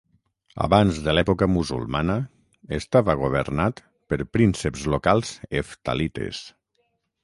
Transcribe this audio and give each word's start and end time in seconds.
Abans 0.67 1.01
de 1.07 1.13
l'època 1.15 1.47
musulmana 1.57 2.17
estava 2.79 3.17
governat 3.23 3.85
per 4.11 4.23
prínceps 4.41 4.91
locals 4.97 5.39
heftalites. 5.63 6.47